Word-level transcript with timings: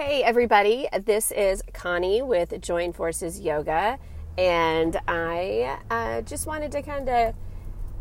Hey, 0.00 0.22
everybody. 0.22 0.86
This 1.06 1.32
is 1.32 1.60
Connie 1.72 2.22
with 2.22 2.60
Join 2.60 2.92
Forces 2.92 3.40
Yoga, 3.40 3.98
and 4.38 4.96
I 5.08 5.76
uh, 5.90 6.20
just 6.20 6.46
wanted 6.46 6.70
to 6.70 6.82
kind 6.82 7.08
of 7.08 7.34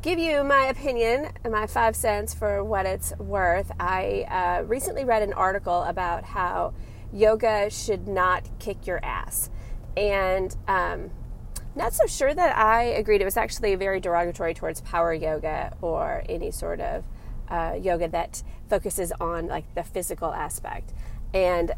give 0.04 0.20
you 0.20 0.44
my 0.44 0.65
opinion, 0.65 1.29
my 1.49 1.65
five 1.65 1.96
cents 1.96 2.36
for 2.36 2.63
what 2.63 2.86
it's 2.86 3.18
worth. 3.18 3.71
I 3.79 4.28
uh, 4.29 4.65
recently 4.65 5.05
read 5.05 5.23
an 5.23 5.33
article 5.33 5.81
about 5.81 6.23
how 6.23 6.75
yoga 7.12 7.68
should 7.71 8.07
not 8.07 8.48
kick 8.59 8.86
your 8.86 9.04
ass, 9.04 9.50
and 9.98 10.55
um, 10.68 11.09
not 11.75 11.95
so 11.95 12.05
sure 12.05 12.32
that 12.32 12.55
I 12.55 12.84
agreed. 12.84 13.21
It 13.21 13.25
was 13.25 13.38
actually 13.38 13.73
very 13.73 14.00
derogatory 14.00 14.54
towards 14.54 14.82
power 14.82 15.16
yoga 15.16 15.75
or 15.82 16.23
any 16.29 16.52
sort 16.52 16.79
of 16.79 17.04
uh, 17.50 17.75
yoga 17.82 18.07
that 18.09 18.43
focuses 18.70 19.11
on 19.20 19.48
like 19.48 19.73
the 19.73 19.84
physical 19.84 20.32
aspect 20.32 20.93
and 21.34 21.71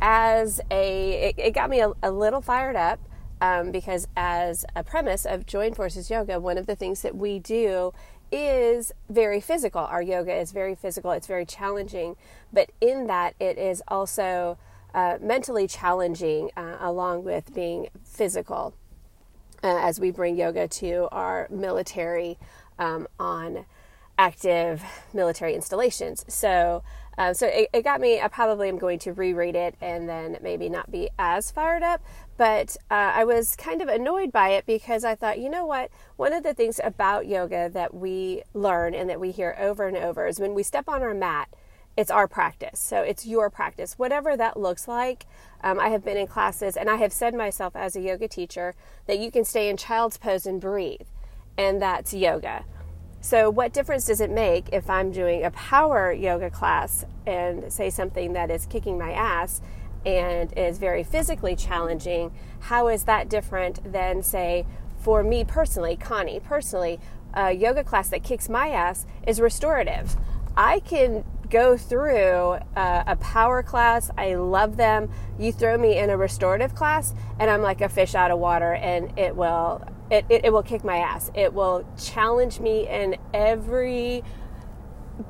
as 0.00 0.60
a 0.70 1.28
it, 1.28 1.34
it 1.38 1.50
got 1.52 1.70
me 1.70 1.80
a, 1.80 1.90
a, 2.02 2.10
little 2.10 2.40
fired 2.40 2.76
up 2.76 2.98
um, 3.40 3.70
because 3.70 4.08
as 4.16 4.64
a 4.74 4.82
premise 4.82 5.24
of 5.24 5.46
join 5.46 5.72
forces 5.72 6.10
yoga 6.10 6.38
one 6.38 6.58
of 6.58 6.66
the 6.66 6.76
things 6.76 7.02
that 7.02 7.16
we 7.16 7.38
do 7.38 7.92
is 8.32 8.92
very 9.08 9.40
physical. 9.40 9.82
Our 9.82 10.02
yoga 10.02 10.34
is 10.34 10.52
very 10.52 10.74
physical. 10.74 11.12
It's 11.12 11.26
very 11.26 11.46
challenging. 11.46 12.16
But 12.52 12.70
in 12.80 13.06
that 13.06 13.34
it 13.38 13.58
is 13.58 13.82
also 13.88 14.58
uh, 14.94 15.18
mentally 15.20 15.66
challenging 15.66 16.50
uh, 16.56 16.76
along 16.80 17.24
with 17.24 17.54
being 17.54 17.88
physical 18.04 18.74
uh, 19.62 19.78
as 19.80 20.00
we 20.00 20.10
bring 20.10 20.36
yoga 20.36 20.66
to 20.68 21.08
our 21.12 21.46
military 21.50 22.38
um, 22.78 23.06
on 23.18 23.66
active 24.18 24.82
military 25.12 25.54
installations. 25.54 26.24
So 26.28 26.82
um, 27.18 27.34
so 27.34 27.46
it, 27.46 27.70
it, 27.72 27.82
got 27.82 28.00
me. 28.00 28.20
I 28.20 28.28
probably 28.28 28.68
am 28.68 28.78
going 28.78 28.98
to 29.00 29.12
reread 29.12 29.56
it 29.56 29.74
and 29.80 30.08
then 30.08 30.36
maybe 30.42 30.68
not 30.68 30.90
be 30.90 31.08
as 31.18 31.50
fired 31.50 31.82
up. 31.82 32.02
But 32.36 32.76
uh, 32.90 33.12
I 33.14 33.24
was 33.24 33.56
kind 33.56 33.80
of 33.80 33.88
annoyed 33.88 34.32
by 34.32 34.50
it 34.50 34.66
because 34.66 35.04
I 35.04 35.14
thought, 35.14 35.38
you 35.38 35.48
know 35.48 35.64
what? 35.64 35.90
One 36.16 36.34
of 36.34 36.42
the 36.42 36.52
things 36.52 36.78
about 36.84 37.26
yoga 37.26 37.70
that 37.70 37.94
we 37.94 38.42
learn 38.52 38.94
and 38.94 39.08
that 39.08 39.20
we 39.20 39.30
hear 39.30 39.56
over 39.58 39.86
and 39.86 39.96
over 39.96 40.26
is 40.26 40.38
when 40.38 40.54
we 40.54 40.62
step 40.62 40.88
on 40.88 41.02
our 41.02 41.14
mat, 41.14 41.48
it's 41.96 42.10
our 42.10 42.28
practice. 42.28 42.78
So 42.78 43.00
it's 43.00 43.24
your 43.24 43.48
practice, 43.48 43.98
whatever 43.98 44.36
that 44.36 44.58
looks 44.58 44.86
like. 44.86 45.24
Um, 45.62 45.80
I 45.80 45.88
have 45.88 46.04
been 46.04 46.18
in 46.18 46.26
classes 46.26 46.76
and 46.76 46.90
I 46.90 46.96
have 46.96 47.12
said 47.12 47.34
myself 47.34 47.74
as 47.74 47.96
a 47.96 48.02
yoga 48.02 48.28
teacher 48.28 48.74
that 49.06 49.18
you 49.18 49.30
can 49.30 49.46
stay 49.46 49.70
in 49.70 49.78
child's 49.78 50.18
pose 50.18 50.44
and 50.44 50.60
breathe, 50.60 51.06
and 51.56 51.80
that's 51.80 52.12
yoga. 52.12 52.66
So, 53.26 53.50
what 53.50 53.72
difference 53.72 54.04
does 54.04 54.20
it 54.20 54.30
make 54.30 54.68
if 54.72 54.88
I'm 54.88 55.10
doing 55.10 55.42
a 55.42 55.50
power 55.50 56.12
yoga 56.12 56.48
class 56.48 57.04
and 57.26 57.72
say 57.72 57.90
something 57.90 58.34
that 58.34 58.52
is 58.52 58.66
kicking 58.66 58.96
my 58.96 59.10
ass 59.10 59.60
and 60.04 60.56
is 60.56 60.78
very 60.78 61.02
physically 61.02 61.56
challenging? 61.56 62.30
How 62.60 62.86
is 62.86 63.02
that 63.02 63.28
different 63.28 63.92
than, 63.92 64.22
say, 64.22 64.64
for 65.00 65.24
me 65.24 65.42
personally, 65.42 65.96
Connie 65.96 66.38
personally, 66.38 67.00
a 67.34 67.50
yoga 67.50 67.82
class 67.82 68.10
that 68.10 68.22
kicks 68.22 68.48
my 68.48 68.68
ass 68.68 69.06
is 69.26 69.40
restorative? 69.40 70.14
I 70.56 70.78
can 70.78 71.24
go 71.50 71.76
through 71.76 72.60
a, 72.76 73.16
power 73.18 73.64
class. 73.64 74.08
I 74.16 74.36
love 74.36 74.76
them. 74.76 75.10
You 75.36 75.50
throw 75.50 75.76
me 75.76 75.98
in 75.98 76.10
a 76.10 76.16
restorative 76.16 76.76
class, 76.76 77.12
and 77.40 77.50
I'm 77.50 77.60
like 77.60 77.80
a 77.80 77.88
fish 77.88 78.14
out 78.14 78.30
of 78.30 78.38
water, 78.38 78.74
and 78.74 79.18
it 79.18 79.34
will 79.34 79.82
it, 80.10 80.24
it, 80.28 80.44
it 80.46 80.52
will 80.52 80.62
kick 80.62 80.84
my 80.84 80.98
ass. 80.98 81.30
It 81.34 81.52
will 81.52 81.84
challenge 82.02 82.60
me 82.60 82.88
in 82.88 83.16
every 83.34 84.22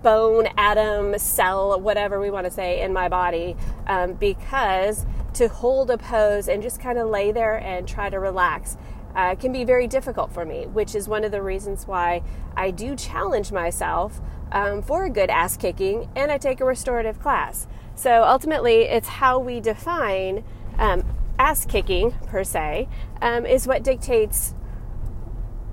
bone, 0.03 0.49
atom, 0.57 1.19
cell, 1.19 1.81
whatever 1.81 2.21
we 2.21 2.31
want 2.31 2.45
to 2.45 2.51
say 2.51 2.81
in 2.81 2.93
my 2.93 3.09
body, 3.09 3.57
um, 3.87 4.15
because 4.15 5.07
to 5.35 5.49
hold 5.49 5.91
a 5.91 5.99
pose 5.99 6.49
and 6.49 6.63
just 6.63 6.81
kind 6.81 6.99
of 6.99 7.09
lay 7.09 7.31
there 7.31 7.57
and 7.57 7.87
try 7.87 8.11
to 8.11 8.19
relax 8.19 8.77
uh, 9.15 9.35
can 9.35 9.53
be 9.53 9.65
very 9.65 9.87
difficult 9.87 10.33
for 10.33 10.45
me, 10.45 10.67
which 10.67 10.95
is 10.95 11.09
one 11.09 11.25
of 11.25 11.33
the 11.33 11.43
reasons 11.43 11.87
why 11.87 12.23
I 12.57 12.71
do 12.71 12.95
challenge 12.95 13.51
myself 13.51 14.21
um, 14.53 14.83
for 14.83 15.05
a 15.05 15.11
good 15.11 15.31
ass 15.31 15.57
kicking 15.57 16.09
and 16.15 16.31
I 16.31 16.39
take 16.39 16.61
a 16.61 16.65
restorative 16.65 17.21
class. 17.21 17.67
So 17.95 18.25
ultimately, 18.25 18.83
it's 18.83 19.09
how 19.09 19.39
we 19.39 19.61
define 19.61 20.45
um, 20.79 21.03
ass 21.39 21.65
kicking, 21.65 22.13
per 22.27 22.45
se, 22.45 22.89
um, 23.23 23.47
is 23.47 23.67
what 23.67 23.83
dictates 23.83 24.55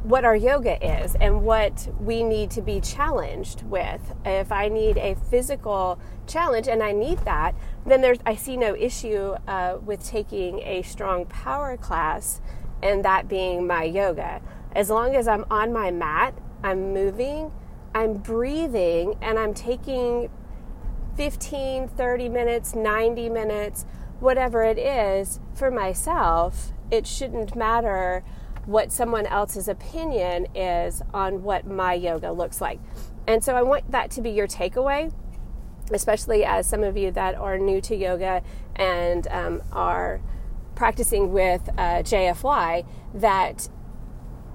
what 0.03 0.25
our 0.25 0.36
yoga 0.36 1.03
is 1.03 1.16
and 1.16 1.44
what 1.44 1.88
we 2.00 2.24
need 2.24 2.52
to 2.52 2.62
be 2.62 2.81
challenged 2.81 3.64
with. 3.64 4.14
If 4.25 4.52
I 4.52 4.68
need 4.68 4.97
a 4.97 5.16
physical 5.30 5.97
challenge 6.28 6.68
and 6.68 6.84
I 6.84 6.91
need 6.91 7.19
that, 7.19 7.56
then 7.86 8.02
there's 8.02 8.19
I 8.25 8.36
see 8.36 8.58
no 8.58 8.75
issue 8.75 9.36
uh, 9.47 9.78
with 9.84 10.06
taking 10.06 10.59
a 10.59 10.81
strong 10.81 11.25
power 11.25 11.78
class 11.78 12.41
and 12.81 13.03
that 13.06 13.30
being 13.30 13.66
my 13.66 13.84
yoga. 13.84 14.41
As 14.75 14.90
long 14.90 15.16
as 15.16 15.28
I'm 15.28 15.46
on 15.50 15.72
my 15.72 15.90
mat, 15.90 16.38
I'm 16.64 16.94
moving, 16.94 17.52
I'm 17.96 18.16
breathing, 18.16 19.16
and 19.22 19.40
I'm 19.40 19.53
taking 19.53 20.30
15, 21.16 21.88
30 21.88 22.30
minutes, 22.30 22.75
90 22.75 23.30
minutes, 23.30 23.85
whatever 24.20 24.64
it 24.64 24.78
is 24.78 25.40
for 25.53 25.72
myself, 25.72 26.74
it 26.91 27.08
shouldn't 27.08 27.56
matter 27.56 28.24
what 28.66 28.91
someone 28.91 29.25
else's 29.25 29.68
opinion 29.68 30.47
is 30.56 31.01
on 31.13 31.44
what 31.44 31.68
my 31.68 31.94
yoga 31.94 32.31
looks 32.31 32.62
like. 32.62 32.79
And 33.28 33.44
so 33.44 33.56
I 33.56 33.62
want 33.62 33.91
that 33.91 34.12
to 34.12 34.22
be 34.22 34.31
your 34.31 34.47
takeaway, 34.47 35.13
especially 35.91 36.44
as 36.44 36.68
some 36.68 36.84
of 36.84 36.97
you 36.97 37.12
that 37.12 37.35
are 37.35 37.57
new 37.57 37.81
to 37.81 37.96
yoga 37.96 38.41
and 38.75 39.28
um, 39.28 39.62
are 39.72 40.22
practicing 40.75 41.31
with 41.31 41.69
uh, 41.78 42.03
JFY, 42.03 42.85
that 43.13 43.69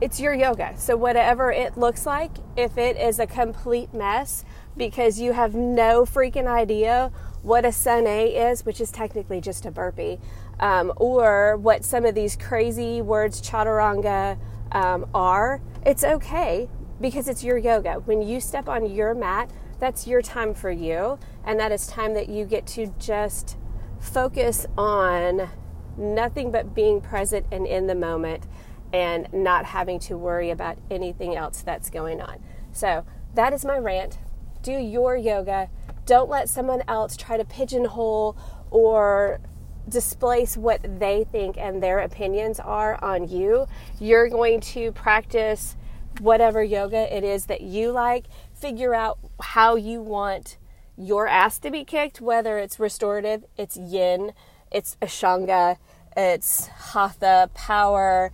it's 0.01 0.21
your 0.21 0.35
yoga. 0.35 0.75
So, 0.77 0.97
whatever 0.97 1.51
it 1.51 1.77
looks 1.77 2.07
like, 2.07 2.33
if 2.57 2.79
it 2.79 2.97
is 2.97 3.19
a 3.19 3.27
complete 3.27 3.93
mess 3.93 4.45
because 4.77 5.21
you 5.21 5.33
have 5.33 5.55
no 5.55 6.05
freaking 6.05 6.47
idea 6.47 7.11
what 7.43 7.65
a 7.65 7.73
sun 7.73 8.07
A 8.07 8.51
is, 8.51 8.65
which 8.65 8.81
is 8.81 8.91
technically 8.91 9.41
just 9.41 9.67
a 9.67 9.71
burpee, 9.71 10.19
um, 10.61 10.93
or 10.97 11.57
what 11.57 11.85
some 11.85 12.05
of 12.05 12.15
these 12.15 12.37
crazy 12.37 13.01
words, 13.01 13.41
chaturanga, 13.41 14.39
um, 14.73 15.07
are, 15.15 15.61
it's 15.87 16.05
okay 16.05 16.69
because 17.01 17.29
it's 17.29 17.45
your 17.45 17.57
yoga. 17.57 17.95
When 17.95 18.23
you 18.23 18.41
step 18.41 18.69
on 18.69 18.91
your 18.91 19.15
mat, 19.15 19.51
that's 19.79 20.07
your 20.07 20.21
time 20.21 20.53
for 20.53 20.71
you, 20.71 21.19
and 21.45 21.59
that 21.61 21.71
is 21.71 21.87
time 21.87 22.15
that 22.15 22.29
you 22.29 22.45
get 22.45 22.67
to 22.69 22.93
just 22.99 23.57
focus 24.01 24.67
on 24.77 25.49
nothing 25.97 26.51
but 26.51 26.75
being 26.75 27.01
present 27.01 27.47
and 27.51 27.67
in 27.67 27.87
the 27.87 27.95
moment 27.95 28.47
and 28.93 29.33
not 29.33 29.67
having 29.67 29.99
to 30.01 30.17
worry 30.17 30.51
about 30.51 30.79
anything 30.91 31.37
else 31.37 31.63
that's 31.63 31.91
going 31.91 32.21
on. 32.21 32.39
So, 32.73 33.05
that 33.35 33.53
is 33.53 33.65
my 33.65 33.79
rant. 33.79 34.19
Do 34.63 34.73
your 34.73 35.17
yoga. 35.17 35.69
Don't 36.07 36.29
let 36.31 36.49
someone 36.49 36.83
else 36.89 37.17
try 37.17 37.37
to 37.37 37.45
pigeonhole 37.45 38.37
or 38.71 39.41
displace 39.89 40.57
what 40.57 40.81
they 40.99 41.25
think 41.25 41.57
and 41.57 41.83
their 41.83 42.01
opinions 42.01 42.61
are 42.61 43.03
on 43.03 43.29
you. 43.29 43.67
You're 43.99 44.29
going 44.29 44.61
to 44.61 44.93
practice 44.93 45.77
whatever 46.21 46.63
yoga 46.63 47.15
it 47.15 47.25
is 47.25 47.47
that 47.47 47.61
you 47.61 47.93
like, 47.93 48.27
figure 48.55 48.95
out 48.95 49.19
how 49.41 49.77
you 49.77 50.03
want 50.03 50.59
your 50.97 51.29
ass 51.29 51.59
to 51.61 51.71
be 51.71 51.85
kicked, 51.85 52.21
whether 52.21 52.59
it's 52.59 52.81
restorative, 52.81 53.45
it's 53.57 53.77
yin, 53.77 54.33
it's 54.71 54.97
ashtanga, 55.01 55.77
it's 56.17 56.67
hatha, 56.67 57.51
power, 57.55 58.33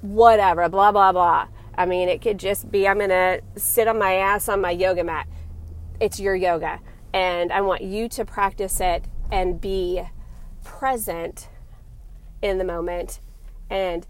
whatever, 0.00 0.68
blah, 0.68 0.92
blah, 0.92 1.12
blah. 1.12 1.48
I 1.74 1.86
mean, 1.86 2.08
it 2.08 2.20
could 2.20 2.38
just 2.38 2.70
be 2.70 2.86
I'm 2.86 2.98
going 2.98 3.10
to 3.10 3.40
sit 3.56 3.88
on 3.88 3.98
my 3.98 4.14
ass 4.14 4.48
on 4.48 4.60
my 4.60 4.70
yoga 4.70 5.04
mat. 5.04 5.26
It's 6.00 6.20
your 6.20 6.34
yoga. 6.34 6.80
And 7.14 7.52
I 7.52 7.60
want 7.60 7.82
you 7.82 8.08
to 8.10 8.24
practice 8.24 8.80
it 8.80 9.04
and 9.30 9.60
be 9.60 10.02
present 10.64 11.48
in 12.42 12.58
the 12.58 12.64
moment. 12.64 13.20
And 13.70 14.06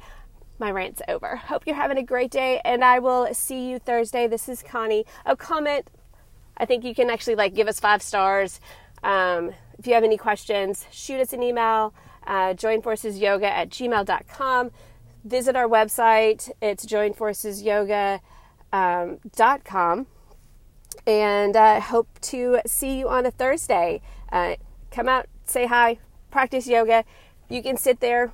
my 0.59 0.71
rant's 0.71 1.03
over. 1.09 1.37
Hope 1.37 1.67
you're 1.67 1.77
having 1.77 1.99
a 1.99 2.03
great 2.03 2.31
day, 2.31 2.61
and 2.65 2.85
I 2.85 3.01
will 3.01 3.35
see 3.35 3.69
you 3.69 3.79
Thursday. 3.79 4.29
This 4.29 4.49
is 4.49 4.63
Connie. 4.63 5.05
A 5.27 5.37
comment. 5.37 5.91
I 6.57 6.67
think 6.67 6.85
you 6.85 6.95
can 6.95 7.11
actually 7.11 7.35
like 7.35 7.55
give 7.55 7.69
us 7.69 7.81
five 7.81 8.03
stars. 8.03 8.61
Um, 9.03 9.53
if 9.79 9.87
you 9.87 9.95
have 9.95 10.05
any 10.05 10.17
questions, 10.17 10.87
shoot 10.91 11.21
us 11.21 11.33
an 11.33 11.43
email. 11.43 11.93
Uh, 12.25 12.55
joinforcesyoga 12.55 13.45
at 13.45 13.71
gmail.com. 13.71 14.71
Visit 15.25 15.57
our 15.57 15.69
website. 15.69 16.51
It's 16.61 16.85
joinforcesyoga.com. 16.85 18.21
Um, 18.73 20.07
and 21.07 21.57
I 21.57 21.77
uh, 21.77 21.81
hope 21.81 22.21
to 22.23 22.61
see 22.67 22.99
you 22.99 23.09
on 23.09 23.27
a 23.27 23.31
Thursday. 23.31 24.01
Uh, 24.31 24.57
come 24.91 25.09
out, 25.09 25.27
say 25.45 25.67
hi, 25.67 25.99
practice 26.31 26.67
yoga. 26.67 27.05
You 27.49 27.63
can 27.63 27.77
sit 27.77 28.01
there, 28.01 28.33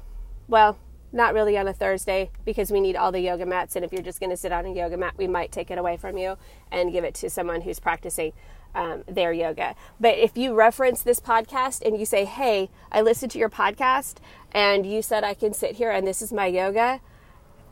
well, 0.49 0.79
not 1.13 1.35
really 1.35 1.57
on 1.57 1.67
a 1.69 1.73
Thursday 1.73 2.31
because 2.45 2.71
we 2.71 2.81
need 2.81 2.97
all 2.97 3.13
the 3.13 3.21
yoga 3.21 3.47
mats. 3.47 3.77
And 3.77 3.85
if 3.85 3.93
you're 3.93 4.03
just 4.03 4.21
going 4.21 4.31
to 4.31 4.37
sit 4.37 4.53
on 4.53 4.67
a 4.67 4.73
yoga 4.73 4.97
mat, 4.97 5.15
we 5.17 5.27
might 5.27 5.53
take 5.53 5.71
it 5.71 5.79
away 5.79 5.97
from 5.97 6.19
you 6.19 6.37
and 6.71 6.93
give 6.93 7.05
it 7.05 7.15
to 7.17 7.31
someone 7.31 7.63
who's 7.63 7.81
practicing. 7.81 8.33
um, 8.75 9.03
their 9.09 9.33
yoga. 9.33 9.75
But 9.99 10.19
if 10.19 10.37
you 10.37 10.55
reference 10.55 11.03
this 11.03 11.21
podcast 11.21 11.81
and 11.85 11.99
you 11.99 12.05
say, 12.05 12.27
"Hey, 12.27 12.69
I 12.93 13.01
listened 13.01 13.33
to 13.33 13.39
your 13.39 13.49
podcast 13.49 14.17
and 14.53 14.85
you 14.85 15.01
said 15.01 15.25
I 15.25 15.33
can 15.35 15.55
sit 15.55 15.77
here 15.77 15.91
and 15.91 16.07
this 16.07 16.21
is 16.21 16.33
my 16.35 16.47
yoga," 16.47 17.01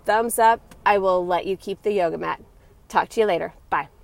thumbs 0.07 0.39
up. 0.39 0.75
I 0.87 0.97
will 0.99 1.25
let 1.25 1.47
you 1.47 1.57
keep 1.57 1.83
the 1.83 1.93
yoga 1.93 2.17
mat. 2.17 2.41
Talk 2.89 3.11
to 3.11 3.21
you 3.21 3.27
later. 3.27 3.53
Bye. 3.69 3.96